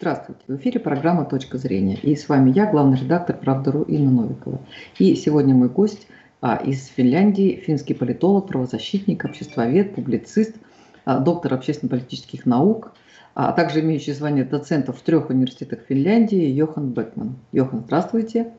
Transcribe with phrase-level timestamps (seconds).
[0.00, 1.94] Здравствуйте, в эфире программа «Точка зрения».
[1.94, 4.58] И с вами я, главный редактор «Правда.ру» Инна Новикова.
[4.98, 6.06] И сегодня мой гость
[6.40, 10.56] а, из Финляндии, финский политолог, правозащитник, обществовед, публицист,
[11.04, 12.94] а, доктор общественно-политических наук,
[13.34, 17.36] а также имеющий звание доцента в трех университетах Финляндии Йохан Бекман.
[17.52, 18.54] Йохан, здравствуйте.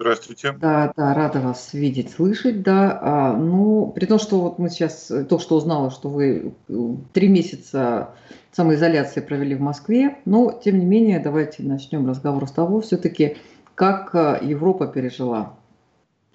[0.00, 0.52] Здравствуйте.
[0.52, 2.98] Да, да, рада вас видеть, слышать, да.
[3.02, 6.74] А, ну, при том, что вот мы сейчас э, только что узнала, что вы э,
[7.12, 8.14] три месяца
[8.50, 13.36] самоизоляции провели в Москве, но, тем не менее, давайте начнем разговор с того, все-таки,
[13.74, 15.56] как э, Европа пережила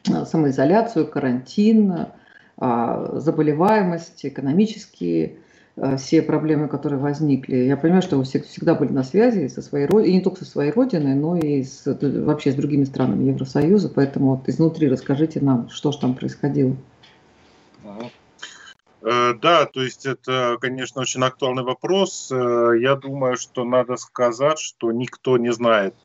[0.04, 2.06] самоизоляцию, карантин,
[2.58, 5.40] а, заболеваемость, экономические
[5.98, 7.58] все проблемы, которые возникли.
[7.58, 10.46] Я понимаю, что вы всегда были на связи со своей родиной, и не только со
[10.46, 15.70] своей родиной, но и с, вообще с другими странами Евросоюза, поэтому вот изнутри расскажите нам,
[15.70, 16.76] что же там происходило.
[19.02, 22.32] Э, да, то есть это, конечно, очень актуальный вопрос.
[22.32, 25.96] Э, я думаю, что надо сказать, что никто не знает,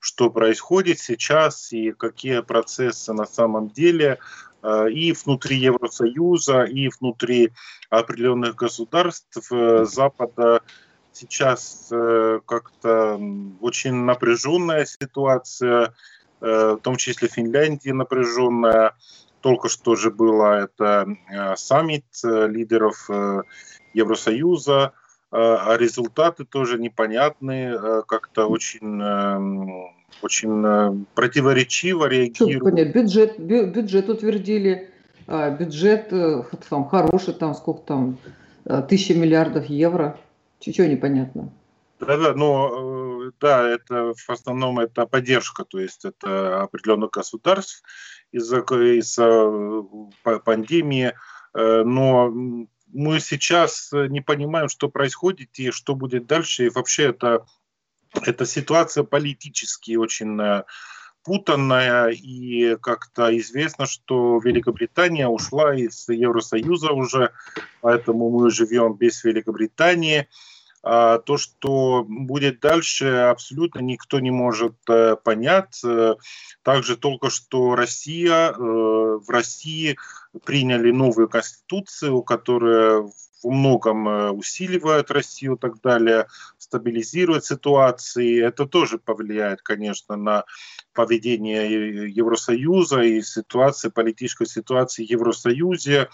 [0.00, 7.52] что происходит сейчас и какие процессы на самом деле Э, и внутри Евросоюза, и внутри
[7.90, 10.62] определенных государств э, Запада
[11.12, 13.20] сейчас э, как-то
[13.60, 15.94] очень напряженная ситуация,
[16.40, 18.94] в том числе Финляндии напряженная.
[19.40, 21.06] Только что же было это
[21.56, 23.10] саммит лидеров
[23.92, 24.92] Евросоюза,
[25.32, 29.02] а результаты тоже непонятны, как-то очень
[30.22, 32.62] очень э, противоречиво реагируют.
[32.62, 34.90] Понять, бюджет, бю, бюджет утвердили,
[35.26, 38.18] а, бюджет э, там хороший, там сколько там,
[38.64, 40.18] э, тысяча миллиардов евро,
[40.60, 41.52] чего непонятно.
[42.00, 47.82] Да-да, но да, это в основном это поддержка, то есть это определенных государств
[48.30, 49.18] из-за из
[50.44, 51.12] пандемии,
[51.54, 52.30] но
[52.92, 57.44] мы сейчас не понимаем, что происходит и что будет дальше, и вообще это
[58.24, 60.64] эта ситуация политически очень э,
[61.22, 67.32] путанная, и как-то известно, что Великобритания ушла из Евросоюза уже,
[67.80, 70.28] поэтому мы живем без Великобритании.
[70.90, 75.82] А то, что будет дальше, абсолютно никто не может э, понять.
[75.84, 76.14] Э,
[76.62, 79.98] также только что Россия, в России
[80.46, 83.02] приняли новую конституцию, которая
[83.42, 86.26] во многом э, усиливает Россию и так далее,
[86.56, 88.42] стабилизирует ситуации.
[88.42, 90.44] Это тоже повлияет, конечно, на
[90.94, 96.08] поведение Евросоюза и ситуации, политической ситуации в Евросоюзе.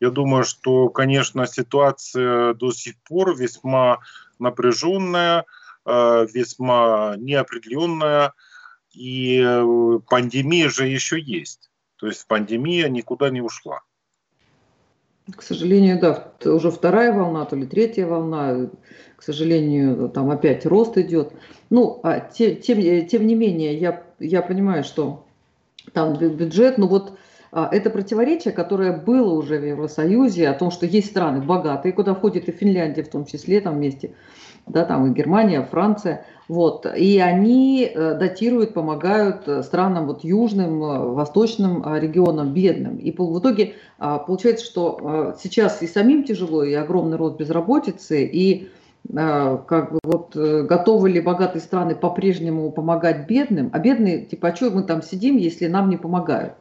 [0.00, 3.98] Я думаю, что, конечно, ситуация до сих пор весьма
[4.38, 5.44] напряженная,
[5.84, 8.32] э, весьма неопределенная,
[8.92, 11.70] и э, пандемия же еще есть.
[11.96, 13.80] То есть пандемия никуда не ушла.
[15.34, 18.70] К сожалению, да, уже вторая волна, то ли третья волна,
[19.16, 21.32] к сожалению, там опять рост идет.
[21.68, 25.26] Ну, а тем, тем, тем не менее, я, я понимаю, что
[25.92, 27.18] там бюджет, но вот
[27.52, 32.48] это противоречие, которое было уже в Евросоюзе, о том, что есть страны богатые, куда входит
[32.48, 34.12] и Финляндия в том числе, там вместе,
[34.66, 40.82] да, там и Германия, Франция, вот, и они э, датируют, помогают э, странам вот южным,
[40.82, 42.96] э, восточным регионам, бедным.
[42.96, 48.68] И в итоге а, получается, что сейчас и самим тяжело, и огромный рост безработицы, и
[49.14, 54.70] как бы вот готовы ли богатые страны по-прежнему помогать бедным, а бедные, типа, а что
[54.70, 56.54] мы там сидим, если нам не помогают?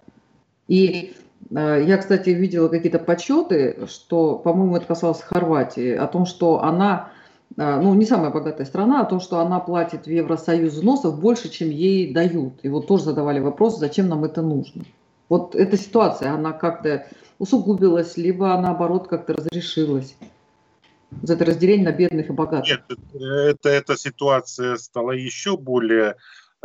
[0.68, 1.16] И
[1.50, 7.12] я, кстати, видела какие-то подсчеты, что, по-моему, это касалось Хорватии, о том, что она
[7.56, 11.50] а, ну, не самая богатая страна, о том, что она платит в Евросоюз взносов больше,
[11.50, 12.54] чем ей дают.
[12.64, 14.84] И вот тоже задавали вопрос, зачем нам это нужно.
[15.30, 17.08] Вот эта ситуация, она как-то
[17.40, 20.16] усугубилась, либо наоборот как-то разрешилась.
[21.10, 22.82] Вот это разделение на бедных и богатых.
[22.90, 26.16] Нет, это, эта ситуация стала еще более э,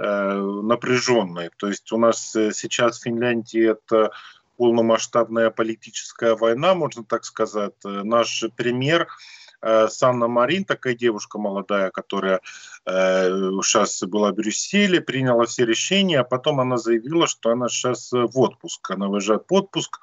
[0.02, 1.50] напряженной.
[1.56, 4.10] То есть у нас э, сейчас в Финляндии это
[4.56, 7.74] полномасштабная политическая война, можно так сказать.
[7.84, 9.08] Э, наш премьер
[9.62, 12.40] Э, Санна Марин, такая девушка молодая, которая
[12.84, 13.28] э,
[13.62, 18.38] сейчас была в Брюсселе, приняла все решения, а потом она заявила, что она сейчас в
[18.38, 20.00] отпуск, она выезжает в отпуск,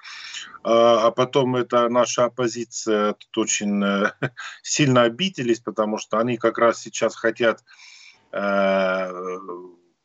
[0.63, 4.11] а, потом это наша оппозиция тут очень э,
[4.63, 7.63] сильно обиделись, потому что они как раз сейчас хотят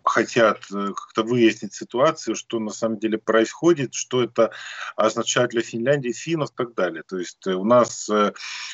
[0.04, 4.52] хотят э, как-то выяснить ситуацию, что на самом деле происходит, что это
[4.96, 7.02] означает для Финляндии, финнов и так далее.
[7.02, 8.32] То есть э, у нас э,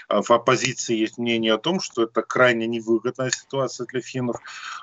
[0.08, 4.36] в оппозиции есть мнение о том, что это крайне невыгодная ситуация для финнов.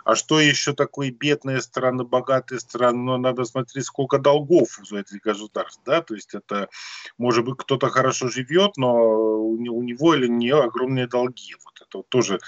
[0.05, 2.97] А что еще такое бедные страны, богатые страны?
[2.97, 5.81] Ну, надо смотреть, сколько долгов у этих государств.
[5.85, 6.01] Да?
[6.01, 6.69] То есть это,
[7.17, 11.55] может быть, кто-то хорошо живет, но у него или у нее огромные долги.
[11.63, 12.39] Вот это вот тоже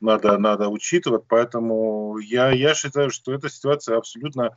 [0.00, 1.24] надо, надо учитывать.
[1.28, 4.54] Поэтому я, я считаю, что эта ситуация абсолютно,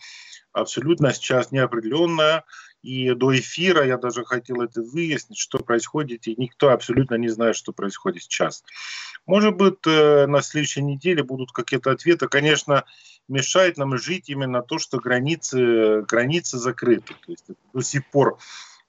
[0.52, 2.46] абсолютно сейчас неопределенная.
[2.82, 7.56] И до эфира я даже хотел это выяснить, что происходит, и никто абсолютно не знает,
[7.56, 8.64] что происходит сейчас.
[9.26, 12.28] Может быть, э, на следующей неделе будут какие-то ответы.
[12.28, 12.84] Конечно,
[13.30, 17.14] мешает нам жить именно то, что границы, границы закрыты.
[17.26, 18.38] То есть до сих пор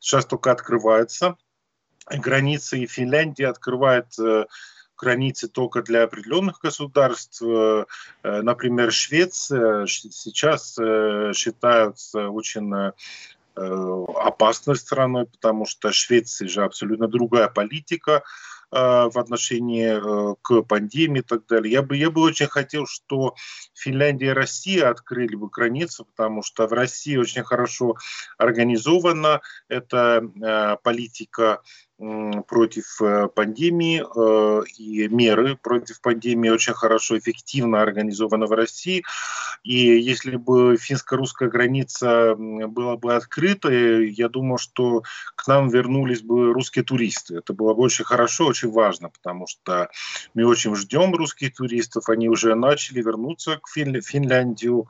[0.01, 1.37] сейчас только открывается.
[2.11, 4.47] Границы и Финляндия открывает э,
[4.97, 7.43] границы только для определенных государств.
[7.43, 7.85] Э,
[8.23, 10.75] например, Швеция сейчас
[11.37, 12.93] считается очень
[13.55, 18.25] опасной страной, потому что Швеция же абсолютно другая политика
[18.75, 21.73] Э, в отношении э, к пандемии и так далее.
[21.73, 23.37] Я бы, я бы очень хотел, что
[23.73, 27.95] Финляндия и Россия открыли бы границу, потому что в России очень хорошо
[28.37, 31.63] организована эта э, политика
[31.99, 39.05] против э, пандемии э, и меры против пандемии очень хорошо, эффективно организованы в России.
[39.63, 45.05] И если бы финско-русская граница была бы открыта, я думаю, что
[45.37, 47.37] к нам вернулись бы русские туристы.
[47.37, 49.89] Это было бы очень хорошо, очень важно, потому что
[50.35, 52.09] мы очень ждем русских туристов.
[52.09, 54.89] Они уже начали вернуться к Финляндию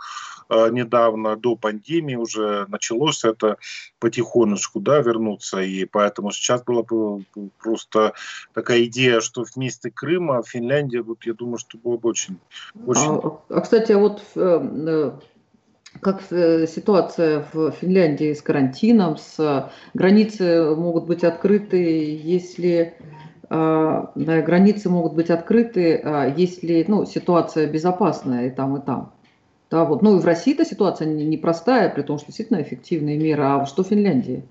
[0.49, 3.59] э, недавно, до пандемии уже началось это
[3.99, 5.61] потихонечку, да, вернуться.
[5.61, 6.95] И поэтому сейчас было бы
[7.59, 8.15] просто
[8.53, 12.39] такая идея, что вместе Крыма Финляндия, вот я думаю, что было бы очень...
[12.87, 13.03] очень...
[13.03, 15.13] А, а, кстати, а вот э, э,
[16.01, 22.95] как э, ситуация в Финляндии с карантином, с границы могут быть открыты, если
[23.51, 26.03] границы могут быть открыты,
[26.37, 29.13] если ну, ситуация безопасная и там, и там.
[29.71, 30.03] Да, вот.
[30.03, 33.43] Ну и в России эта ситуация непростая, при том, что действительно эффективные меры.
[33.43, 34.45] А что в Финляндии?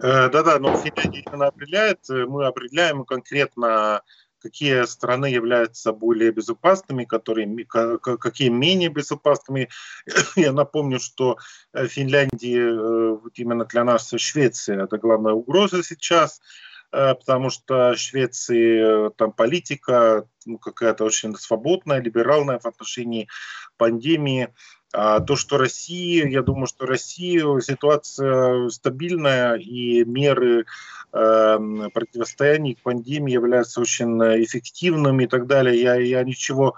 [0.00, 4.02] Э, да-да, но Финляндия именно определяет, э, мы определяем конкретно,
[4.40, 9.68] какие страны являются более безопасными, которые, какие менее безопасными.
[10.36, 11.38] Я напомню, что
[11.72, 12.72] э, Финляндия,
[13.14, 16.40] вот именно для нас Швеция, это главная угроза сейчас,
[16.90, 23.28] потому что в Швеции там политика ну, какая-то очень свободная, либеральная в отношении
[23.76, 24.48] пандемии.
[24.92, 30.64] А то, что Россия, я думаю, что Россия ситуация стабильная и меры
[31.12, 31.58] э,
[31.92, 35.78] противостояния к пандемии являются очень эффективными и так далее.
[35.78, 36.74] Я, я ничего,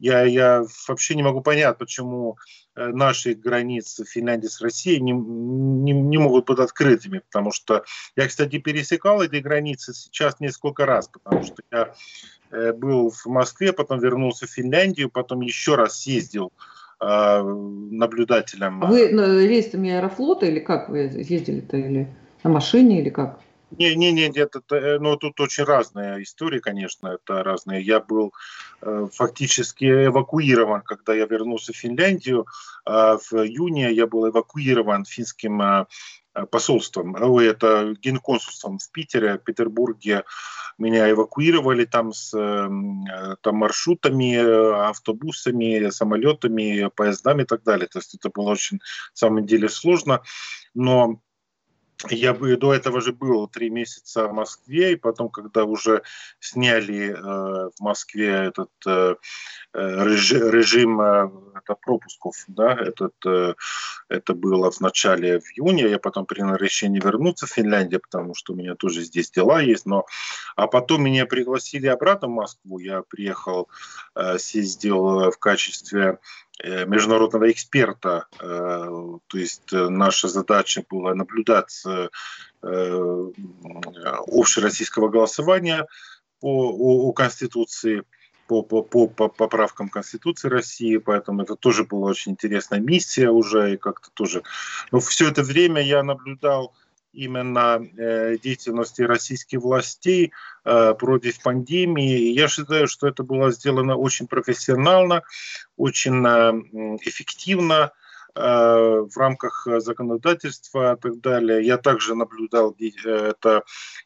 [0.00, 5.92] я, я вообще не могу понять, почему э, наши границы Финляндии с Россией не, не,
[5.92, 7.84] не могут быть открытыми, потому что
[8.16, 11.94] я, кстати, пересекал эти границы сейчас несколько раз, потому что я
[12.50, 16.52] э, был в Москве, потом вернулся в Финляндию, потом еще раз съездил
[17.00, 18.80] Э, наблюдателем.
[18.80, 19.08] Вы
[19.46, 21.76] рейсами аэрофлота или как вы ездили-то?
[21.76, 22.08] Или
[22.42, 23.40] на машине или как?
[23.70, 27.82] Не, не, не, это, э, ну, тут очень разные истории, конечно, это разные.
[27.82, 28.32] Я был
[28.82, 32.46] э, фактически эвакуирован, когда я вернулся в Финляндию.
[32.86, 35.86] Э, в июне я был эвакуирован финским э,
[36.50, 40.24] посольством, это генконсульством в Питере, в Петербурге.
[40.78, 42.68] Меня эвакуировали там с э,
[43.40, 47.88] там, маршрутами, автобусами, самолетами, поездами и так далее.
[47.88, 50.22] То есть это было очень, на самом деле, сложно.
[50.74, 51.20] Но
[52.10, 56.02] я бы до этого же был три месяца в Москве, и потом, когда уже
[56.40, 59.14] сняли э, в Москве этот э,
[59.74, 63.54] э режим, режим э, это пропусков, да, этот, э,
[64.08, 68.52] это было в начале в июне, я потом принял решение вернуться в Финляндию, потому что
[68.52, 70.06] у меня тоже здесь дела есть, но
[70.56, 73.68] а потом меня пригласили обратно в Москву, я приехал,
[74.14, 76.18] э, съездил в качестве
[76.62, 78.28] Э, международного эксперта.
[78.40, 81.82] Э, то есть э, наша задача была наблюдать
[82.62, 85.86] общероссийского голосования
[86.40, 88.04] по, о, о Конституции,
[88.46, 93.74] по, по, по, по поправкам Конституции России, поэтому это тоже была очень интересная миссия уже,
[93.74, 94.42] и как-то тоже...
[94.92, 96.74] Но все это время я наблюдал
[97.14, 100.32] именно э, деятельности российских властей
[100.64, 102.18] э, против пандемии.
[102.18, 105.22] И я считаю, что это было сделано очень профессионально,
[105.76, 107.92] очень э, эффективно
[108.34, 111.64] в рамках законодательства и так далее.
[111.64, 112.74] Я также наблюдал
[113.04, 113.62] это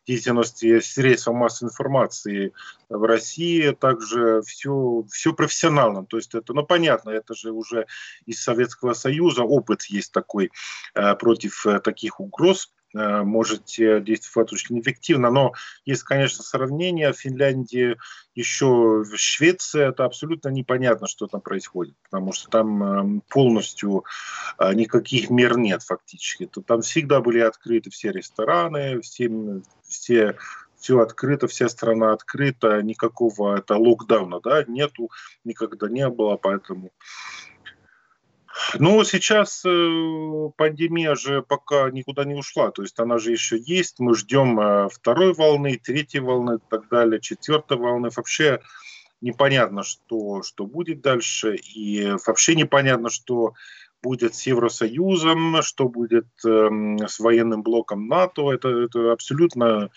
[0.07, 2.53] деятельность средств массовой информации
[2.89, 6.05] в России, также все, все профессионально.
[6.05, 7.87] То есть это, ну понятно, это же уже
[8.27, 10.51] из Советского Союза опыт есть такой
[10.95, 15.31] против таких угроз Э, можете действовать очень эффективно.
[15.31, 15.53] Но
[15.85, 17.13] есть, конечно, сравнение.
[17.13, 17.97] Финляндии
[18.35, 24.05] еще в Швеции это абсолютно непонятно, что там происходит, потому что там эм, полностью
[24.59, 26.49] э, никаких мер нет фактически.
[26.67, 29.31] Там всегда были открыты все рестораны, все,
[29.83, 30.37] все
[30.79, 35.11] все открыто, вся страна открыта, никакого это локдауна, да, нету,
[35.45, 36.93] никогда не было, поэтому...
[38.75, 43.99] Ну, сейчас э, пандемия же пока никуда не ушла, то есть она же еще есть,
[43.99, 48.11] мы ждем э, второй волны, третьей волны и так далее, четвертой волны.
[48.15, 48.61] Вообще
[49.23, 53.55] непонятно, что, что будет дальше, и вообще непонятно, что
[54.03, 56.69] будет с Евросоюзом, что будет э,
[57.07, 58.53] с военным блоком НАТО.
[58.53, 59.91] Это, это абсолютно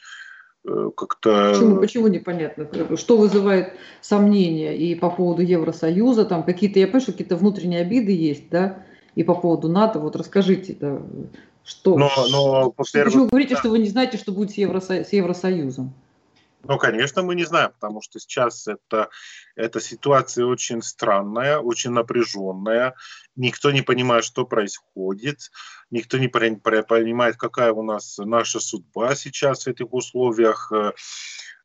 [0.63, 1.53] как-то...
[1.53, 2.67] Почему, почему непонятно?
[2.95, 6.25] Что вызывает сомнения и по поводу Евросоюза?
[6.25, 8.83] Там какие-то, я понимаю, что какие-то внутренние обиды есть, да?
[9.15, 9.99] И по поводу НАТО.
[9.99, 11.01] Вот расскажите, да,
[11.63, 11.97] что...
[11.97, 15.03] Но, но, Почему вы говорите, что вы не знаете, что будет с, Евросо...
[15.03, 15.93] с Евросоюзом?
[16.63, 19.09] Ну, конечно, мы не знаем, потому что сейчас это,
[19.55, 22.93] эта ситуация очень странная, очень напряженная.
[23.35, 25.51] Никто не понимает, что происходит.
[25.89, 30.91] Никто не понимает, какая у нас наша судьба сейчас в этих условиях э,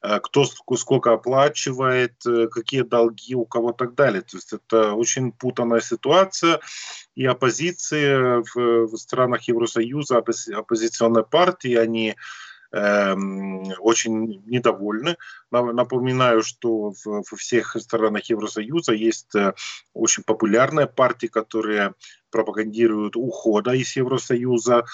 [0.03, 4.23] э, кто сколько оплачивает, э, какие долги у кого и так далее.
[4.23, 6.61] То есть это очень путанная ситуация,
[7.15, 12.17] и оппозиции в, в странах Евросоюза, оппозиционные партии, они
[12.77, 15.17] очень недовольны.
[15.51, 19.55] Напоминаю, что во всех странах Евросоюза есть э,
[19.95, 21.95] очень популярные партии, которые
[22.31, 24.85] пропагандируют ухода из Евросоюза,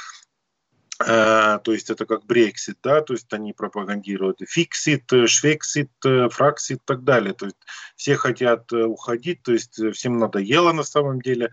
[1.00, 5.90] Uh, то есть это как Брексит, да, то есть они пропагандируют фиксит, швексит,
[6.30, 7.34] фраксит и так далее.
[7.34, 7.56] То есть
[7.96, 11.52] все хотят э, уходить, то есть всем надоело на самом деле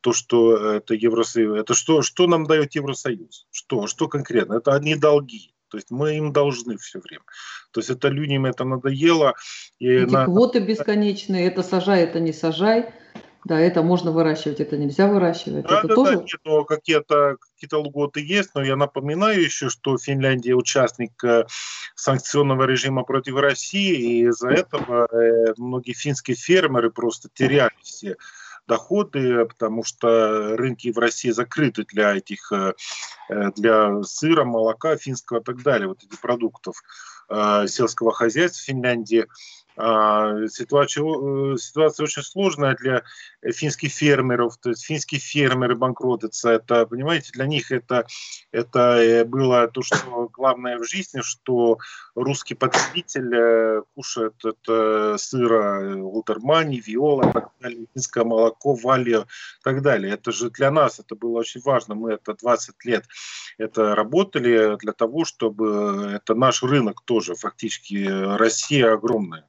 [0.00, 1.58] то, что это Евросоюз.
[1.58, 3.46] Это что, что нам дает Евросоюз?
[3.50, 4.54] Что, что конкретно?
[4.54, 5.52] Это одни долги.
[5.68, 7.24] То есть мы им должны все время.
[7.72, 9.34] То есть это людям это надоело.
[9.78, 10.24] И Эти на...
[10.24, 12.90] квоты бесконечные, это сажай, это не сажай.
[13.44, 15.66] Да, это можно выращивать, это нельзя выращивать.
[15.66, 16.16] Да, это да, тоже...
[16.16, 21.44] да, нет, какие-то какие льготы есть, но я напоминаю еще, что Финляндия участник э,
[21.94, 28.16] санкционного режима против России, и из-за этого э, многие финские фермеры просто теряли все
[28.66, 32.74] доходы, потому что рынки в России закрыты для этих, э,
[33.28, 36.82] э, для сыра, молока, финского и так далее, вот этих продуктов
[37.28, 39.26] э, сельского хозяйства в Финляндии.
[39.76, 43.02] А, ситуация, э, ситуация очень сложная для
[43.42, 44.56] финских фермеров.
[44.58, 46.50] То есть финские фермеры банкротятся.
[46.50, 48.06] Это, понимаете, для них это,
[48.52, 51.78] это э, было то, что главное в жизни, что
[52.14, 59.22] русский потребитель э, кушает это сыра Лутермани, Виола, так далее, финское молоко, валью
[59.60, 60.14] и так далее.
[60.14, 61.94] Это же для нас это было очень важно.
[61.94, 63.04] Мы это 20 лет
[63.58, 68.06] это работали для того, чтобы это наш рынок тоже фактически
[68.36, 69.48] Россия огромная.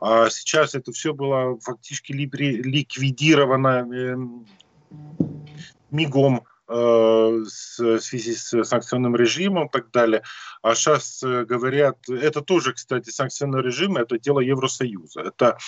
[0.00, 4.46] А сейчас это все было фактически ликвидировано эм,
[5.90, 10.22] мигом э, в связи с санкционным режимом и так далее.
[10.62, 15.20] А сейчас э, говорят, это тоже, кстати, санкционный режим, это дело Евросоюза.
[15.20, 15.58] Это,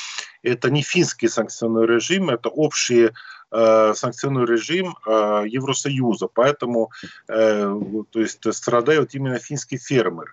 [0.42, 3.11] это не финский санкционный режим, это общий
[3.50, 6.28] э, санкционный режим э, Евросоюза.
[6.28, 6.90] Поэтому
[7.28, 7.80] э,
[8.11, 10.33] то есть, страдают именно финские фермеры.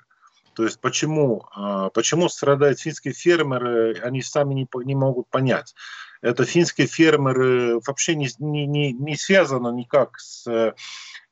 [0.54, 5.74] То есть почему, а, почему страдают финские фермеры, они сами не, не могут понять.
[6.22, 10.74] Это финские фермеры вообще не, не, не, не связано никак с э,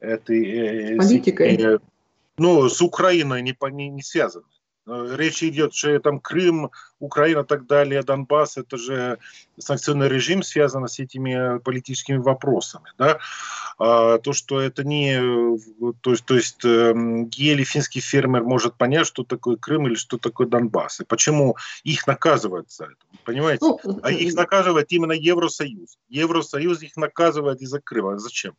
[0.01, 0.95] этой...
[0.95, 1.57] Э, Политикой.
[1.57, 1.79] С,
[2.37, 4.45] ну, с Украиной не, не, не связано.
[4.87, 9.19] Э, речь идет, что там Крым, Украина и так далее, Донбасс, это же
[9.57, 12.85] санкционный режим связан с этими политическими вопросами.
[12.97, 13.19] Да?
[13.77, 15.19] А то, что это не...
[16.01, 20.17] То есть, то есть эм, еле финский фермер может понять, что такое Крым или что
[20.17, 21.01] такое Донбасс.
[21.01, 22.95] И почему их наказывают за это.
[23.23, 23.65] Понимаете?
[23.65, 25.97] Ну, а их наказывает именно Евросоюз.
[26.09, 28.17] Евросоюз их наказывает из-за Крыма.
[28.17, 28.55] Зачем?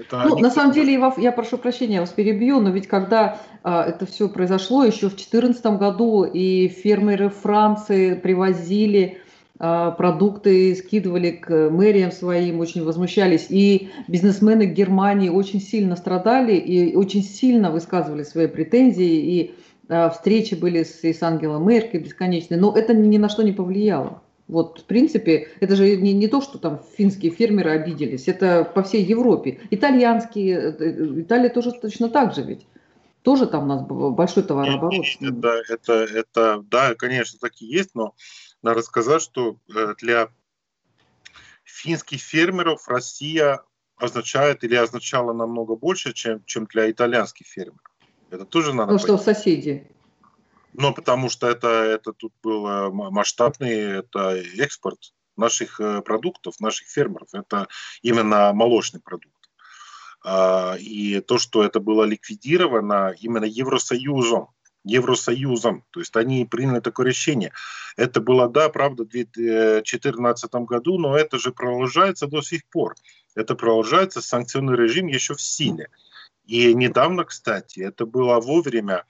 [0.00, 3.84] Это ну, на самом деле, я прошу прощения, я вас перебью, но ведь когда а,
[3.84, 9.18] это все произошло еще в 2014 году, и фермеры Франции привозили
[9.58, 16.94] а, продукты, скидывали к мэриям своим, очень возмущались, и бизнесмены Германии очень сильно страдали и
[16.94, 19.54] очень сильно высказывали свои претензии, и
[19.88, 23.52] а, встречи были с, и с Ангелом Меркель бесконечные, но это ни на что не
[23.52, 24.22] повлияло.
[24.48, 28.82] Вот, в принципе, это же не, не то, что там финские фермеры обиделись, это по
[28.82, 29.60] всей Европе.
[29.70, 32.66] Итальянские, э, э, Италия тоже точно так же ведь.
[33.22, 34.94] Тоже там у нас большой товарооборот.
[35.20, 38.14] Это, это, это, да, конечно, так и есть, но
[38.62, 40.30] надо сказать, что э, для
[41.64, 43.60] финских фермеров Россия
[43.96, 47.82] означает или означала намного больше, чем, чем для итальянских фермеров.
[48.30, 48.92] Это тоже надо.
[48.92, 49.86] Ну что, соседи.
[50.74, 56.88] Ну, потому что это, это тут был э, масштабный это экспорт наших э, продуктов, наших
[56.88, 57.28] фермеров.
[57.32, 57.68] Это
[58.02, 59.34] именно молочный продукт.
[60.24, 64.48] А, и то, что это было ликвидировано именно Евросоюзом,
[64.84, 65.84] Евросоюзом.
[65.90, 67.52] То есть они приняли такое решение.
[67.96, 72.94] Это было, да, правда, в 2014 году, но это же продолжается до сих пор.
[73.34, 75.88] Это продолжается, санкционный режим еще в силе.
[76.46, 79.04] И недавно, кстати, это было вовремя,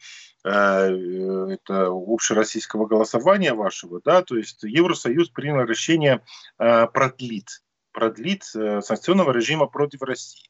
[0.44, 6.22] это общероссийского голосования вашего, да, то есть Евросоюз принял решение
[6.58, 10.48] э, продлить, продлить э, санкционного режима против России.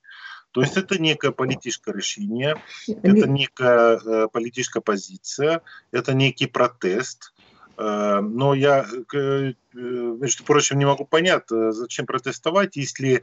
[0.53, 7.35] То есть это некое политическое решение, это некая э, политическая позиция, это некий протест.
[7.77, 13.23] Э, но я, э, между прочим, не могу понять, зачем протестовать, если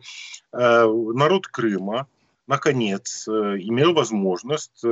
[0.54, 2.08] народ Крыма,
[2.48, 4.84] наконец, имел возможность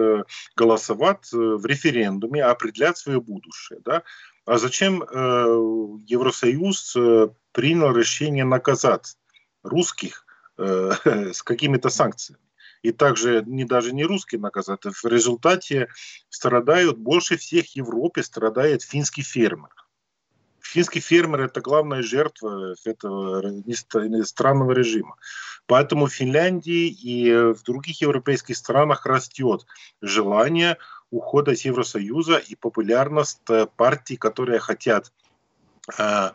[0.56, 3.80] голосовать в референдуме, определять свое будущее.
[3.86, 4.04] Да?
[4.46, 5.02] А зачем
[6.06, 6.98] Евросоюз
[7.52, 9.18] принял решение наказать
[9.64, 10.24] русских
[10.58, 10.92] Э,
[11.34, 12.40] с какими-то санкциями.
[12.84, 14.92] И также не даже не русские наказаты.
[14.92, 15.88] В результате
[16.30, 19.72] страдают, больше всех в Европе страдает финский фермер.
[20.74, 23.44] Финский фермер– это главная жертва этого
[24.24, 25.16] странного режима.
[25.68, 29.66] Поэтому в Финляндии и в других европейских странах растет
[30.02, 30.78] желание
[31.12, 33.40] ухода из Евросоюза и популярность
[33.78, 35.12] партий, которые хотят
[35.98, 36.32] э,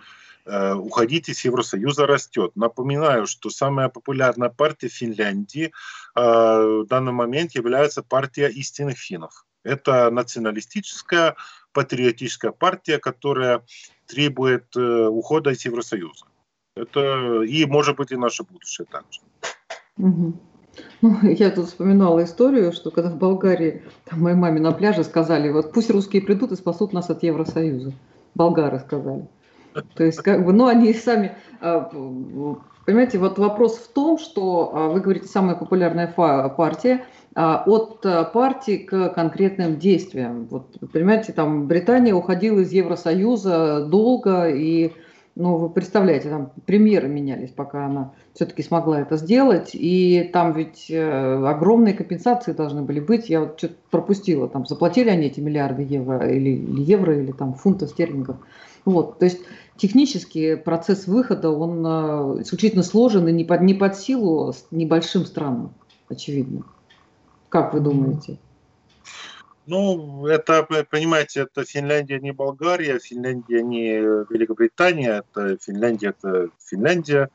[0.48, 2.52] Э, уходить из Евросоюза растет.
[2.54, 5.72] Напоминаю, что самая популярная партия Финляндии
[6.14, 9.44] э, в данный момент является партия истинных финнов.
[9.62, 11.36] Это националистическая,
[11.72, 13.62] патриотическая партия, которая
[14.08, 16.26] требует э, ухода из Евросоюза.
[16.74, 19.20] Это и может быть и наше будущее также.
[19.98, 20.32] Угу.
[21.02, 25.50] Ну, я тут вспоминала историю, что когда в Болгарии там, моей маме на пляже сказали,
[25.50, 27.92] вот пусть русские придут и спасут нас от Евросоюза.
[28.34, 29.28] Болгары сказали.
[29.94, 31.90] То есть, как бы, ну, они сами, а,
[32.86, 37.04] понимаете, вот вопрос в том, что а, вы говорите, самая популярная партия,
[37.38, 38.00] от
[38.32, 40.48] партии к конкретным действиям.
[40.50, 44.92] Вот, понимаете, там Британия уходила из Евросоюза долго, и,
[45.36, 50.86] ну, вы представляете, там премьеры менялись, пока она все-таки смогла это сделать, и там ведь
[50.90, 55.82] э, огромные компенсации должны были быть, я вот что-то пропустила, там заплатили они эти миллиарды
[55.82, 58.38] евро, или, или евро, или там фунтов стерлингов.
[58.84, 59.38] Вот, то есть
[59.76, 65.72] технически процесс выхода, он э, исключительно сложен и не под, не под силу небольшим странам,
[66.08, 66.64] очевидно.
[67.48, 68.38] Как вы думаете?
[69.66, 73.98] Ну, это, понимаете, это Финляндия не Болгария, Финляндия не
[74.30, 77.28] Великобритания, это Финляндия, это Финляндия.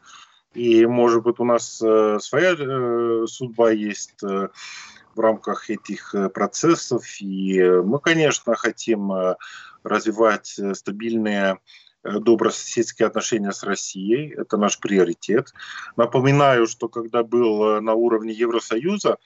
[0.53, 4.49] И, может быть, у нас э, своя э, судьба есть э,
[5.15, 7.03] в рамках этих процессов.
[7.21, 9.11] И мы, конечно, хотим
[9.83, 11.59] развивать стабильные
[12.03, 14.33] добрососедские отношения с Россией.
[14.35, 15.53] Это наш приоритет.
[15.97, 19.17] Напоминаю, что когда был на уровне Евросоюза,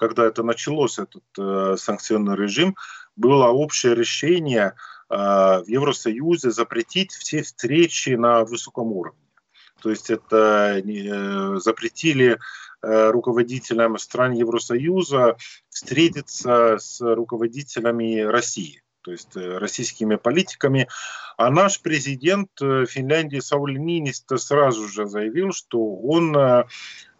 [0.00, 2.74] когда это началось, этот э, санкционный режим,
[3.16, 4.72] было общее решение
[5.10, 9.20] э, в Евросоюзе запретить все встречи на высоком уровне.
[9.82, 12.38] То есть это э, запретили
[12.82, 15.36] э, руководителям стран Евросоюза
[15.68, 20.86] встретиться с руководителями России то есть э, российскими политиками.
[21.38, 26.64] А наш президент э, Финляндии Саули Нинисто сразу же заявил, что он Э,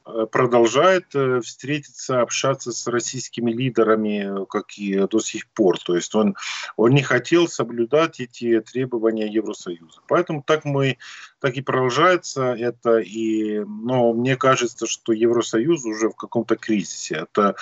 [0.04, 5.78] продолжает э, встретиться, общаться с российскими лидерами, как и до сих пор.
[5.78, 6.36] То есть он,
[6.76, 10.00] он не хотел соблюдать эти требования Евросоюза.
[10.08, 10.98] Поэтому так мы
[11.40, 12.98] так и продолжается это.
[12.98, 17.26] И, но мне кажется, что Евросоюз уже в каком-то кризисе.
[17.30, 17.56] Это,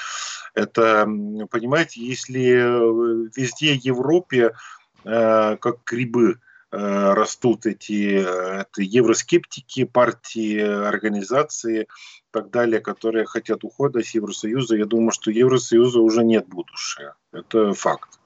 [0.55, 1.05] это,
[1.51, 4.55] понимаете, если э, везде Европе
[5.05, 6.39] как грибы
[6.71, 8.21] растут эти
[8.61, 11.89] это евроскептики, партии, организации,
[12.31, 17.15] так далее, которые хотят ухода из Евросоюза, я думаю, что Евросоюза уже нет будущего.
[17.33, 18.19] Это факт.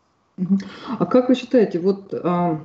[0.99, 2.61] А как вы считаете, вот, а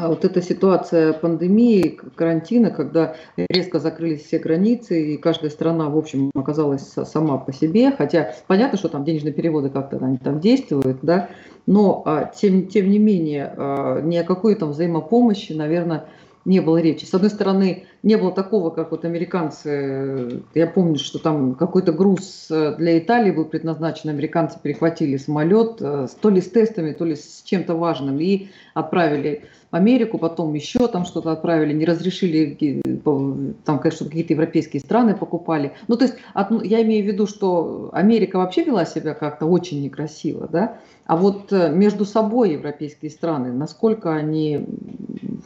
[0.00, 6.30] вот эта ситуация пандемии, карантина, когда резко закрылись все границы, и каждая страна, в общем,
[6.34, 11.28] оказалась сама по себе, хотя понятно, что там денежные переводы как-то они там действуют, да,
[11.66, 16.06] но а, тем, тем не менее а, ни о какой там взаимопомощи, наверное,
[16.44, 17.04] не было речи.
[17.04, 22.48] С одной стороны, не было такого, как вот американцы, я помню, что там какой-то груз
[22.50, 27.14] э, для Италии был предназначен, американцы перехватили самолет, э, то ли с тестами, то ли
[27.14, 33.78] с чем-то важным, и отправили в Америку, потом еще там что-то отправили, не разрешили, там,
[33.78, 35.72] конечно, какие-то европейские страны покупали.
[35.88, 36.16] Ну, то есть,
[36.64, 40.78] я имею в виду, что Америка вообще вела себя как-то очень некрасиво, да,
[41.12, 44.66] а вот э, между собой европейские страны, насколько они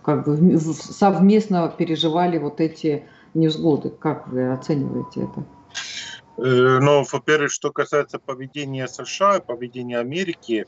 [0.04, 5.44] как бы совместно переживали вот эти невзгоды, как вы оцениваете это?
[6.80, 10.66] Но, во-первых, что касается поведения США, поведения Америки,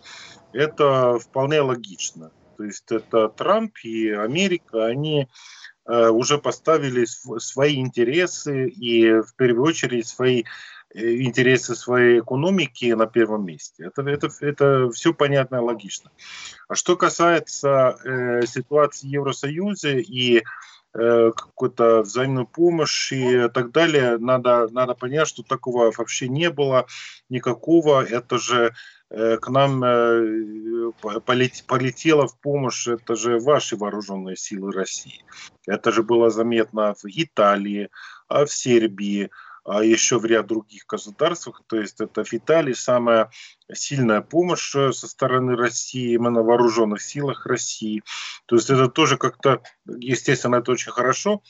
[0.53, 2.33] это вполне логично.
[2.57, 5.29] То есть это Трамп и Америка, они
[5.87, 7.07] уже поставили
[7.39, 10.47] свои интересы и в первую очередь свои Э,
[10.95, 13.85] интересы своей экономики на первом месте.
[13.85, 16.11] Это, это, это все понятно и логично.
[16.69, 20.39] А что касается э, ситуации в Евросоюзе и
[20.95, 26.87] э, какой-то взаимной помощи и так далее, надо, надо понять, что такого вообще не было
[27.29, 28.03] никакого.
[28.03, 28.73] Это же
[29.11, 30.93] э, к нам э,
[31.67, 35.23] полетело в помощь, это же ваши вооруженные силы России.
[35.67, 37.91] Это же было заметно в Италии,
[38.27, 39.31] а в Сербии,
[39.69, 41.63] а еще в ряд других государствах.
[41.67, 43.31] То есть это в Италии самая
[43.73, 48.03] сильная помощь э, со стороны России, именно вооруженных силах России.
[48.47, 51.43] То есть это тоже как-то, естественно, это очень хорошо,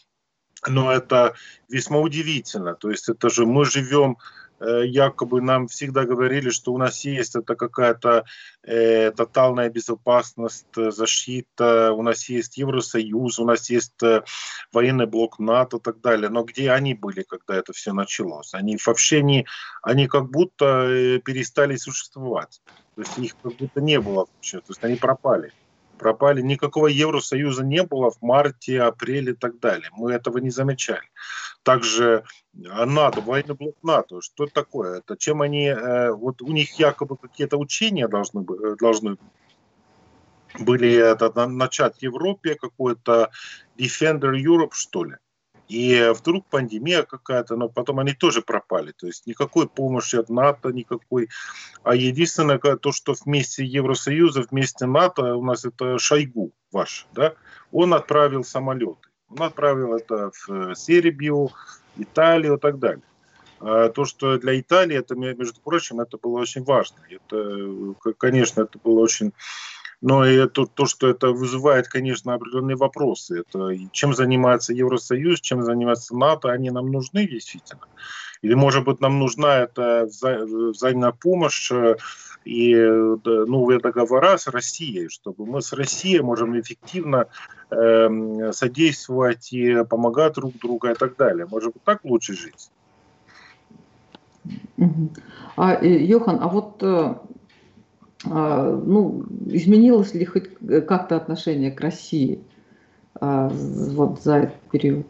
[0.66, 1.34] но это
[1.68, 2.74] весьма удивительно.
[2.74, 4.18] То есть это же мы живем
[4.60, 8.24] якобы нам всегда говорили, что у нас есть это какая-то
[8.62, 14.22] э, тотальная безопасность, э, защита, у нас есть Евросоюз, у нас есть э,
[14.72, 16.28] военный блок НАТО и так далее.
[16.28, 18.54] Но где они были, когда это все началось?
[18.54, 19.46] Они вообще не,
[19.82, 22.60] они как будто э, перестали существовать.
[22.94, 25.52] То есть их как будто не было вообще, то есть они пропали
[25.98, 26.40] пропали.
[26.40, 29.90] Никакого Евросоюза не было в марте, апреле и так далее.
[29.92, 31.10] Мы этого не замечали.
[31.62, 32.24] Также
[32.70, 34.98] а НАТО, военный блок НАТО, что это такое?
[34.98, 39.18] Это чем они, э, вот у них якобы какие-то учения должны, э, должны
[40.58, 43.30] были это, начать в Европе, какой-то
[43.76, 45.16] Defender Europe, что ли.
[45.68, 48.92] И вдруг пандемия какая-то, но потом они тоже пропали.
[48.92, 51.28] То есть никакой помощи от НАТО, никакой.
[51.82, 57.34] А единственное, то, что вместе Евросоюза, вместе НАТО у нас это Шойгу ваш, да,
[57.70, 59.08] он отправил самолеты.
[59.28, 61.50] Он отправил это в э, Сербию,
[61.96, 63.02] Италию и так далее.
[63.60, 66.96] А то, что для Италии, это, между прочим, это было очень важно.
[67.10, 69.32] Это, конечно, это было очень
[70.00, 73.40] но это, то, что это вызывает, конечно, определенные вопросы.
[73.40, 77.82] Это чем занимается Евросоюз, чем занимается НАТО, они нам нужны действительно.
[78.42, 81.96] Или, может быть, нам нужна эта вза взаимная помощь э,
[82.44, 87.26] и новые договора с Россией, чтобы мы с Россией можем эффективно
[87.70, 91.46] э, содействовать и помогать друг другу и так далее.
[91.50, 92.70] Может быть, так лучше жить.
[95.56, 97.14] А, э, Йохан, а вот э,
[98.28, 100.50] ну, изменилось ли хоть
[100.86, 102.40] как-то отношение к России
[103.14, 105.06] а, вот за этот период?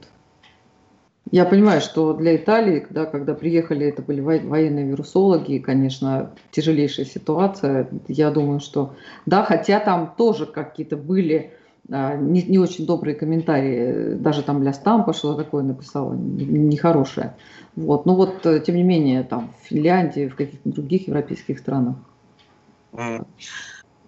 [1.31, 7.89] Я понимаю, что для Италии, да, когда приехали, это были военные вирусологи, конечно, тяжелейшая ситуация.
[8.09, 8.95] Я думаю, что
[9.27, 11.53] да, хотя там тоже какие-то были
[11.91, 17.35] а, не, не очень добрые комментарии, даже там для Стампа что такое написала, нехорошее.
[17.77, 18.07] Вот.
[18.07, 22.08] Но вот, э, тем не менее, там в Финляндии, в каких-то других европейских странах Э,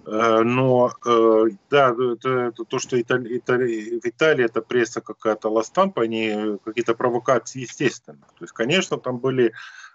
[0.07, 6.03] но э, да, это, это то, что Итали, Итали, в Италии это пресса какая-то ластампа,
[6.03, 8.27] они какие-то провокации, естественно.
[8.39, 9.53] То есть, конечно, там были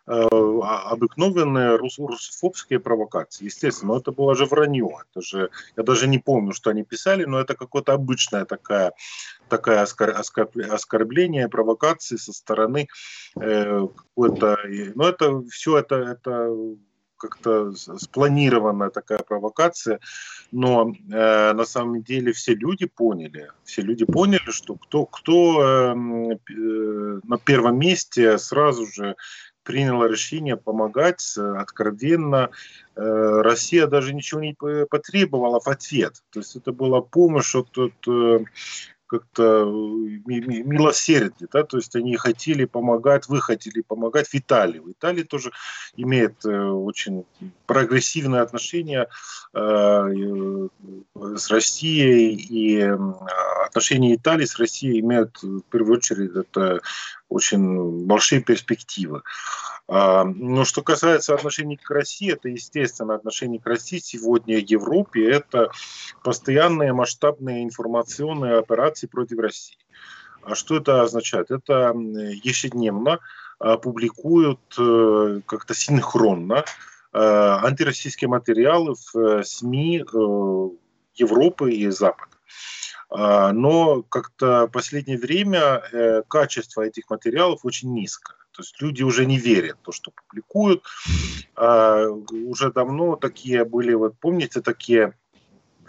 [0.08, 4.90] э, обыкновенные рус, русофобские провокации, естественно, но это было же вранье.
[5.10, 8.94] Это же, я даже не помню, что они писали, но это какое-то обычное такая,
[9.50, 12.88] такая оскор, оскор, оскорбление, провокации со стороны
[13.38, 14.60] э, какой-то...
[14.94, 16.56] Но это все это, это
[17.28, 20.00] как-то спланированная такая провокация,
[20.52, 26.32] но э, на самом деле все люди поняли, все люди поняли, что кто, кто эм,
[26.32, 29.16] э, на первом месте сразу же
[29.64, 32.52] принял решение помогать откровенно.
[32.96, 36.24] Э, Россия даже ничего не потребовала в ответ.
[36.32, 38.46] То есть это была помощь от, от э,
[39.20, 39.66] как-то
[40.26, 44.80] милосердие, да, то есть они хотели помогать, вы хотели помогать в Италии.
[44.80, 45.52] В Италии тоже
[45.96, 47.26] имеет э, очень
[47.66, 49.08] прогрессивное отношение
[49.54, 50.68] э, э,
[51.38, 52.82] с Россией, и
[53.66, 56.82] отношения Италии с Россией имеют в первую очередь это
[57.30, 59.22] очень большие перспективы.
[59.88, 65.30] А, но что касается отношений к России, это, естественно, отношение к России сегодня в Европе–
[65.32, 65.72] это
[66.24, 69.78] постоянные масштабные информационные операции против России.
[70.44, 71.52] А что это означает?
[71.52, 73.20] Это ежедневно
[73.60, 76.64] а, публикуют э, как-то синхронно
[77.14, 80.06] э, антироссийские материалы в э, СМИ
[81.16, 82.32] Европы и Запада.
[83.18, 88.36] А, но как-то последнее время качество этих материалов очень низкое.
[88.52, 90.84] То есть люди уже не верят в то, что публикуют.
[91.56, 95.14] А, уже давно такие были, вот помните, такие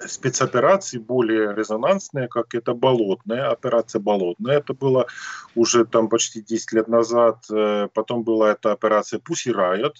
[0.04, 4.58] спецоперации более резонансные, как это Болотная, операция Болотная.
[4.58, 5.06] Это было
[5.54, 7.44] уже там почти 10 лет назад.
[7.50, 9.94] Э, потом была эта операция Pussy Riot,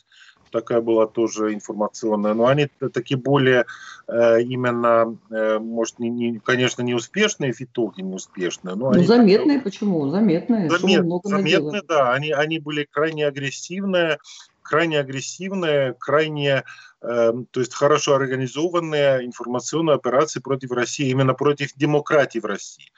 [0.51, 3.67] такая была тоже информационная, но они такие более
[4.09, 8.75] э, именно, э, может, не, не, конечно, не успешные в итоге, не успешные.
[8.75, 10.09] Но ну, заметные, почему?
[10.09, 10.71] Заметные.
[10.71, 12.13] Замет, заметные, да.
[12.13, 14.19] Они, они были крайне агрессивные,
[14.63, 16.65] крайне агрессивные, крайне,
[17.03, 22.91] э, то есть хорошо организованные информационные операции против России, именно против демократии в России.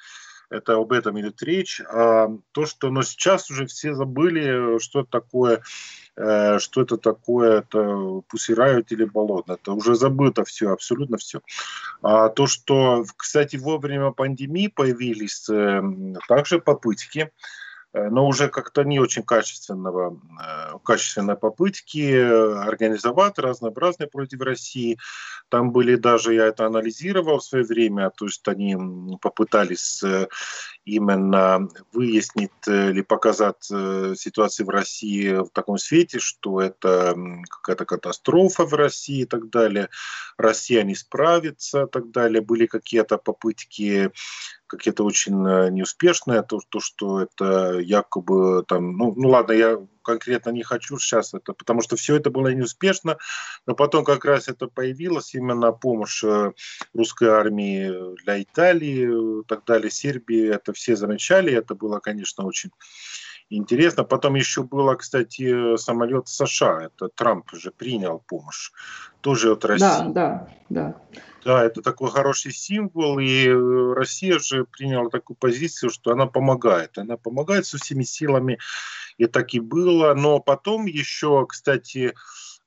[0.50, 1.80] Это об этом идет речь.
[1.80, 5.62] А то, что, но сейчас уже все забыли, что такое
[6.16, 9.54] э, что это такое, это пусирают или болото.
[9.54, 11.40] Это уже забыто все, абсолютно все.
[12.02, 15.82] А то, что, кстати, во время пандемии появились э,
[16.28, 17.30] также попытки
[17.94, 24.98] но уже как-то не очень качественного, э, качественной попытки организовать разнообразные против России.
[25.48, 28.76] Там были даже, я это анализировал в свое время, то есть они
[29.20, 30.28] попытались э,
[30.88, 37.16] именно выяснить или показать ситуацию в России в таком свете, что это
[37.50, 39.88] какая-то катастрофа в России и так далее.
[40.36, 42.40] Россия не справится и так далее.
[42.40, 44.12] Были какие-то попытки
[44.68, 50.50] какие-то очень э, неуспешные, то, то, что это якобы там, ну, ну ладно, я конкретно
[50.50, 53.18] не хочу сейчас это, потому что все это было неуспешно,
[53.66, 56.52] но потом как раз это появилось именно помощь э,
[56.94, 62.70] русской армии для Италии и так далее, Сербии, это все замечали, это было, конечно, очень
[63.50, 64.04] интересно.
[64.04, 68.70] Потом еще было, кстати, самолет США, это Трамп же принял помощь,
[69.20, 69.80] тоже от России.
[69.80, 71.00] Да, да, да.
[71.44, 76.98] Да, это такой хороший символ, и Россия же приняла такую позицию, что она помогает.
[76.98, 78.58] Она помогает со всеми силами,
[79.16, 80.14] и так и было.
[80.14, 82.14] Но потом еще, кстати,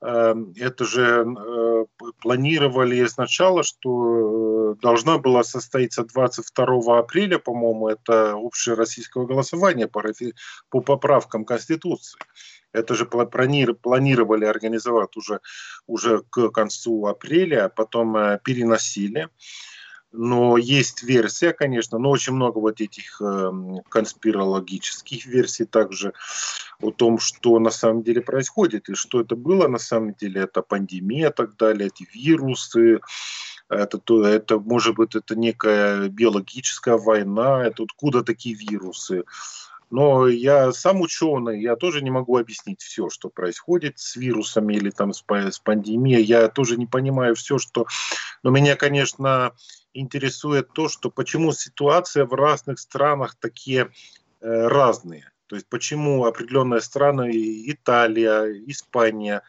[0.02, 1.86] это же э,
[2.22, 10.04] планировали сначала, что э, должна была состоиться 22 апреля, по-моему, это общее российское голосование по,
[10.70, 12.20] по поправкам Конституции.
[12.74, 15.40] Это же планировали организовать уже,
[15.86, 19.30] уже к концу апреля, а потом э, переносили.
[20.13, 23.52] Но есть версия, конечно, но очень много вот этих э,
[23.88, 26.13] конспирологических версий также
[26.82, 30.41] о том, что на самом деле происходит и что это было на самом деле.
[30.41, 33.00] Это пандемия и так далее, эти вирусы,
[33.69, 39.24] это, то, это может быть это некая биологическая война, это откуда такие вирусы.
[39.91, 44.89] Но я сам ученый, я тоже не могу объяснить все, что происходит с вирусами или
[44.89, 46.24] там с, с пандемией.
[46.24, 47.86] Я тоже не понимаю все, что...
[48.41, 49.52] Но меня, конечно,
[49.93, 53.91] интересует то, что почему ситуация в разных странах такие
[54.41, 55.32] э, разные.
[55.47, 57.32] То есть почему определенные страны,
[57.69, 59.43] Италия, Испания,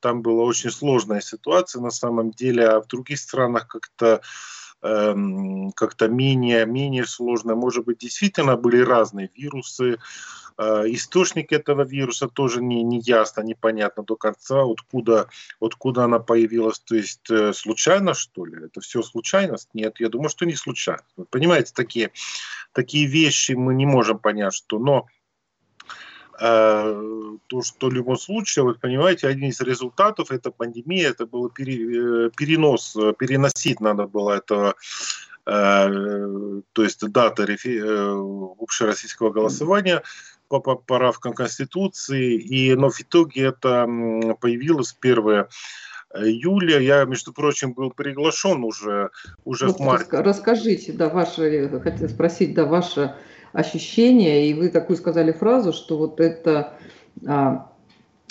[0.00, 4.22] там была очень сложная ситуация на самом деле, а в других странах как-то Эм,
[4.80, 7.54] как-то менее, менее сложно.
[7.54, 9.98] Может быть, действительно были разные вирусы.
[10.58, 15.28] Э, источник этого вируса тоже не, не ясно, непонятно до конца, откуда,
[15.60, 16.80] откуда она появилась.
[16.80, 18.66] То есть э, случайно, что ли?
[18.66, 19.68] Это все случайность?
[19.72, 21.02] Нет, я думаю, что не случайно.
[21.30, 22.10] Понимаете, такие,
[22.72, 24.78] такие вещи мы не можем понять, что...
[24.78, 25.06] Но
[26.38, 31.50] то, что в любом случае, вы понимаете, один из результатов этой пандемии, это был э,
[32.36, 34.74] перенос, переносить надо было это,
[35.46, 40.02] э, то есть дата общероссийского голосования
[40.48, 43.86] по поправкам Конституции, и, но в итоге это
[44.40, 45.48] появилось первое
[46.14, 46.78] июля.
[46.80, 49.10] Я, между прочим, был приглашен уже,
[49.44, 50.20] уже вот в марте.
[50.20, 53.14] Расскажите, да, ваше, хотел спросить, да, ваше
[53.52, 56.74] ощущение, и вы такую сказали фразу, что вот это
[57.26, 57.72] а,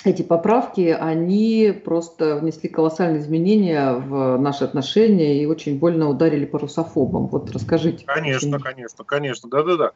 [0.04, 6.60] эти поправки, они просто внесли колоссальные изменения в наши отношения и очень больно ударили по
[6.60, 7.28] русофобам.
[7.28, 8.06] Вот расскажите.
[8.06, 9.92] Конечно, конечно, конечно, да-да-да.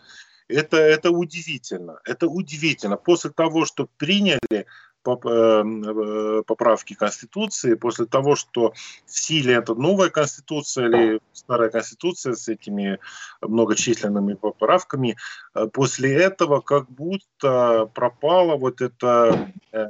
[0.47, 2.97] Это, это удивительно, это удивительно.
[2.97, 4.65] После того, что приняли
[5.03, 8.73] поправки Конституции, после того, что
[9.05, 12.99] в силе эта новая Конституция или старая Конституция с этими
[13.41, 15.17] многочисленными поправками,
[15.55, 19.87] э, после этого как будто пропала вот эта э,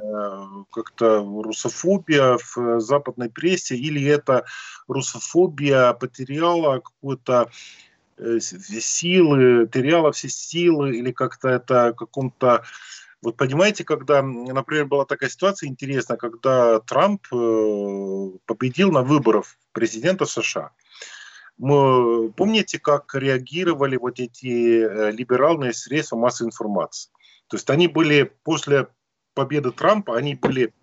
[0.70, 4.44] как-то русофобия в западной прессе, или эта
[4.88, 7.50] русофобия потеряла какую-то
[8.40, 12.62] силы, теряла все силы, или как-то это каком-то
[13.22, 20.26] вот понимаете, когда, например, была такая ситуация интересная, когда Трамп э, победил на выборах президента
[20.26, 20.72] США.
[21.56, 27.12] Мы, помните, как реагировали вот эти э, либеральные средства массовой информации?
[27.46, 28.88] То есть они были после
[29.34, 30.74] победы Трампа, они были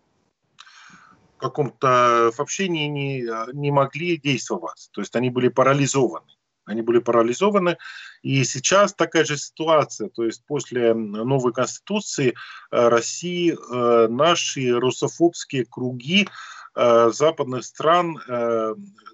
[1.38, 4.90] каком-то вообще не, не, не могли действовать.
[4.94, 6.28] То есть они были парализованы.
[6.70, 7.78] Они были парализованы.
[8.22, 10.10] И сейчас такая же ситуация.
[10.10, 12.36] То есть после новой конституции
[12.72, 16.28] э, России э, наши русофобские круги
[16.76, 18.20] э, западных стран,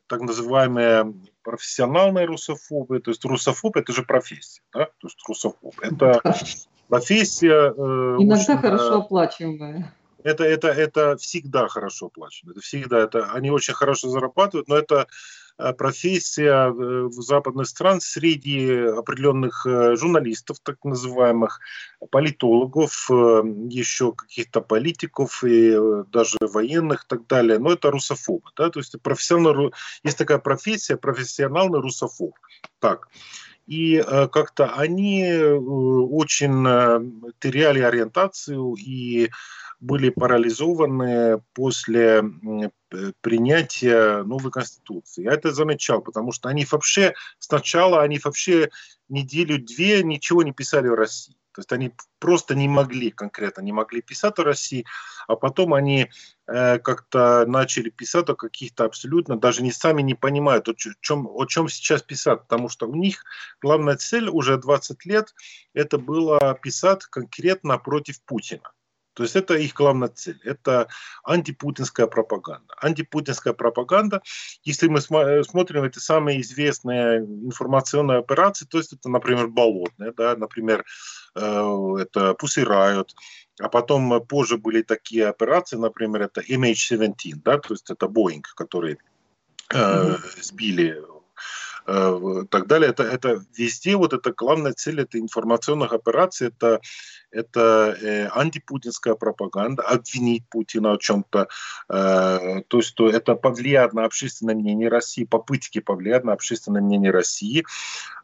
[0.07, 1.13] так называемые
[1.43, 4.85] профессиональные русофобы, то есть русофоб это же профессия, да?
[4.85, 6.21] то есть русофоб это
[6.87, 7.73] профессия.
[7.75, 12.51] Иногда очень, хорошо оплачиваемая это, это, это всегда хорошо оплачено.
[12.51, 15.07] Это всегда, это, они очень хорошо зарабатывают, но это
[15.77, 21.59] профессия э, в западных стран среди определенных э, журналистов, так называемых,
[22.11, 25.75] политологов, еще каких-то политиков и
[26.11, 27.57] даже военных и так далее.
[27.57, 28.49] Но это русофобы.
[28.55, 28.69] Да?
[28.69, 32.33] То есть профессионал, есть такая профессия, профессиональный русофоб.
[32.79, 33.07] Так.
[33.65, 36.63] И как-то они очень
[37.39, 39.31] теряли ориентацию и
[39.85, 42.23] были парализованы после
[43.21, 45.23] принятия новой конституции.
[45.23, 48.69] Я это замечал, потому что они вообще сначала, они вообще
[49.09, 51.35] неделю-две ничего не писали в России.
[51.53, 54.85] То есть они просто не могли конкретно, не могли писать о России,
[55.27, 56.09] а потом они
[56.47, 61.45] э, как-то начали писать о каких-то абсолютно, даже не сами не понимают, о чем, о
[61.45, 63.23] чем сейчас писать, потому что у них
[63.61, 65.33] главная цель уже 20 лет,
[65.73, 68.74] это было писать конкретно против Путина.
[69.15, 70.39] То есть это их главная цель.
[70.43, 70.87] Это
[71.23, 72.75] антипутинская пропаганда.
[72.81, 74.21] Антипутинская пропаганда,
[74.63, 80.35] если мы э, смотрим эти самые известные информационные операции, то есть это, например, болотные, да,
[80.35, 80.85] например,
[81.33, 81.39] э,
[81.99, 83.09] это Riot,
[83.61, 88.97] а потом позже были такие операции, например, это MH17, да, то есть это Боинг, который
[89.73, 91.01] э, сбили
[91.87, 92.89] э, так далее.
[92.89, 96.79] Это, это везде вот эта главная цель этой информационных операций, это
[97.35, 101.47] это э, антипутинская пропаганда, обвинить Путина о чем-то,
[101.89, 107.11] э, то есть то это повлияет на общественное мнение России, попытки повлиять на общественное мнение
[107.11, 107.65] России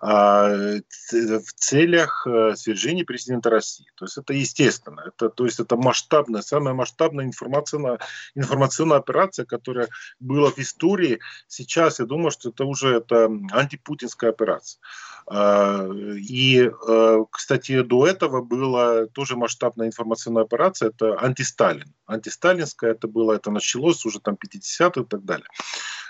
[0.02, 3.86] э, в целях э, свержения президента России.
[3.96, 8.00] То есть это естественно, это, то есть это масштабная, самая масштабная информационная,
[8.36, 11.20] информационная операция, которая была в истории.
[11.48, 14.80] Сейчас я думаю, что это уже это антипутинская операция.
[15.28, 15.88] А,
[16.18, 21.94] и, э, кстати, до этого была тоже масштабная информационная операция, это антисталин.
[22.06, 25.48] Антисталинская это было, это началось уже там 50-е и так далее.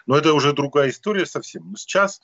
[0.05, 1.71] Но это уже другая история совсем.
[1.71, 2.21] Но сейчас,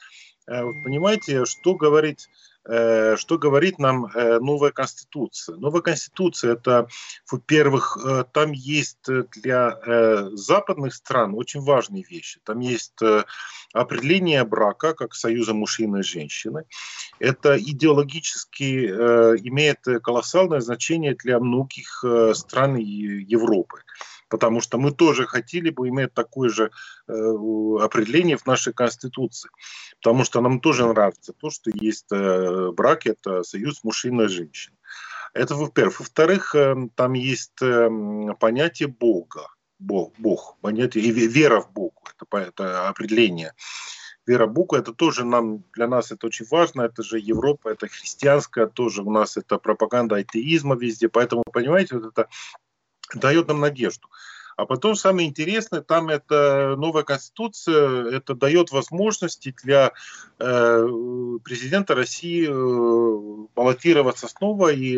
[0.47, 2.27] э, понимаете, что говорить
[2.67, 5.55] Э, что говорит нам э, новая конституция?
[5.55, 6.87] Новая конституция это,
[7.31, 7.97] во-первых,
[8.33, 9.05] там есть
[9.41, 9.79] для
[10.33, 12.39] западных стран очень важные вещи.
[12.43, 12.99] Там есть
[13.73, 16.63] определение брака как союза мужчины и женщины.
[17.19, 18.87] Это идеологически
[19.47, 23.81] имеет колоссальное значение для многих стран Европы
[24.29, 26.71] потому что мы тоже хотели бы иметь такое же
[27.07, 27.13] э,
[27.81, 29.49] определение в нашей Конституции,
[30.01, 34.75] потому что нам тоже нравится то, что есть э, брак, это союз мужчины и женщины.
[35.33, 35.99] Это во-первых.
[35.99, 37.59] Во-вторых, э, там есть
[38.39, 39.47] понятие Бога,
[39.79, 43.53] Бог, Бог, понятие и вера в Бога, это, это определение.
[44.25, 48.67] Вера Богу, это тоже нам, для нас это очень важно, это же Европа, это христианская,
[48.67, 52.27] тоже у нас это пропаганда атеизма везде, поэтому, понимаете, вот это
[53.13, 54.07] дает нам надежду.
[54.57, 59.93] А потом самое интересное, там это новая конституция, это дает возможности для
[60.39, 60.87] э,
[61.43, 64.97] президента России э, баллотироваться снова, и,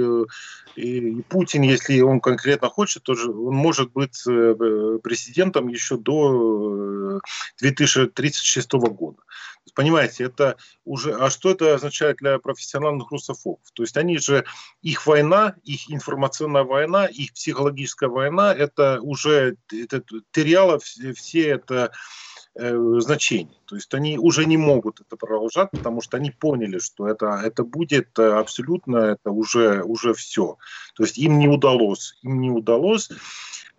[0.78, 7.20] и, и Путин, если он конкретно хочет, тоже он может быть э, президентом еще до
[7.60, 9.20] 2036 э, года.
[9.76, 11.14] Понимаете, это уже...
[11.14, 13.62] А что это означает для профессиональных русофобов?
[13.74, 14.46] То есть они же...
[14.82, 19.49] Их война, их информационная война, их психологическая война, это уже...
[19.72, 21.92] Это теряло все, все это
[22.56, 23.58] э, значение.
[23.66, 27.64] То есть они уже не могут это продолжать, потому что они поняли, что это, это
[27.64, 30.58] будет абсолютно, это уже, уже все.
[30.96, 33.10] То есть им не удалось, им не удалось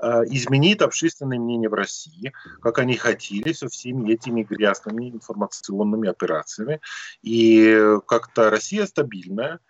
[0.03, 6.81] Э, изменит общественное мнение в России, как они хотели, со всеми этими грязными информационными операциями.
[7.23, 9.61] И как-то Россия стабильная,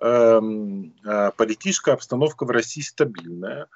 [0.00, 3.66] эм, э, политическая обстановка в России стабильная, э,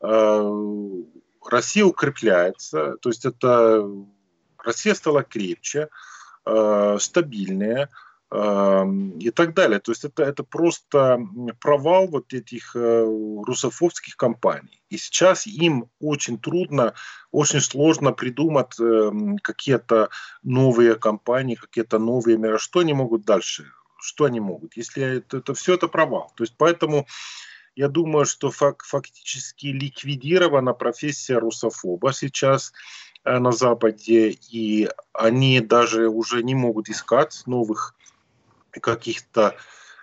[0.00, 3.88] Россия укрепляется, то есть это
[4.58, 5.88] Россия стала крепче,
[6.98, 7.88] стабильнее,
[8.32, 9.78] и так далее.
[9.78, 11.20] То есть это, это просто
[11.60, 14.82] провал вот этих э, русофобских компаний.
[14.88, 16.94] И сейчас им очень трудно,
[17.30, 18.74] очень сложно придумать
[19.40, 20.08] какие-то
[20.42, 22.58] новые компании, какие-то новые меры.
[22.58, 23.70] Что они могут дальше?
[24.00, 24.76] Что они могут?
[24.76, 26.32] Если это, это все это провал.
[26.34, 27.06] То есть поэтому
[27.76, 32.72] Я думаю, что фак фактически ликвидирована профессия русофоба сейчас
[33.24, 37.94] э, на Западе, и они даже уже не могут искать новых
[38.70, 39.56] каких-то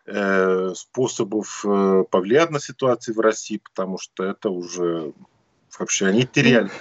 [0.06, 5.14] э, способов э, повлиять на ситуацию в России, потому что это уже
[5.80, 6.72] вообще они теряли.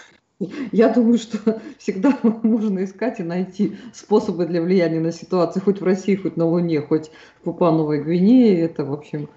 [0.73, 5.85] Я думаю, что всегда можно искать и найти способы для влияния на ситуацию, хоть в
[5.85, 7.11] России, хоть на Луне, хоть
[7.41, 8.61] в Папуа-Новой Гвинее.
[8.63, 9.29] Это, в общем,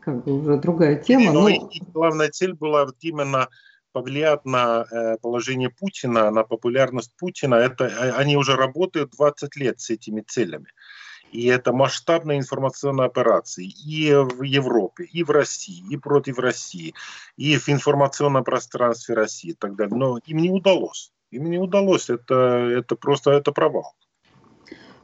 [0.00, 1.32] как бы уже другая тема.
[1.32, 1.70] Но, но...
[1.92, 3.48] главная цель была вот именно
[3.92, 7.56] повлиять на э, положение Путина, на популярность Путина.
[7.56, 10.68] Это, э, они уже работают 20 лет с этими целями.
[11.32, 16.94] И это масштабные информационные операции и в Европе, и в России, и против России,
[17.36, 19.96] и в информационном пространстве России и так далее.
[19.96, 21.12] Но им не удалось.
[21.30, 22.10] Им не удалось.
[22.10, 23.94] Это, это просто это провал.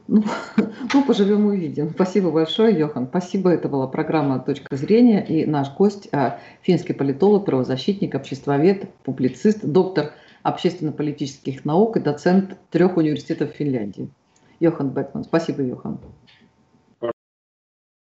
[0.07, 0.23] Ну,
[0.93, 1.89] ну, поживем увидим.
[1.89, 3.07] Спасибо большое, Йохан.
[3.07, 3.49] Спасибо.
[3.49, 5.23] Это была программа «Точка зрения».
[5.25, 12.95] И наш гость а,– финский политолог, правозащитник, обществовед, публицист, доктор общественно-политических наук и доцент трех
[12.97, 14.09] университетов Финляндии.
[14.59, 15.23] Йохан Бекман.
[15.23, 15.99] Спасибо, Йохан.